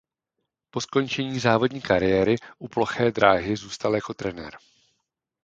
[0.71, 4.57] Po skončení závodní kariéry u ploché dráhy zůstal jako trenér.